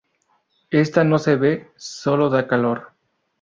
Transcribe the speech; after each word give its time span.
Ésta 0.71 1.03
no 1.03 1.19
se 1.19 1.35
ve, 1.35 1.71
sólo 1.75 2.31
da 2.31 2.47
calor. 2.47 2.93